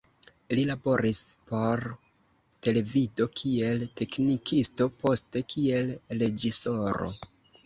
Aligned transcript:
Li 0.59 0.61
laboris 0.67 1.17
por 1.51 1.83
televido 2.67 3.27
kiel 3.43 3.85
teknikisto, 4.01 4.89
poste 5.05 5.45
kiel 5.55 5.93
reĝisoro. 6.25 7.13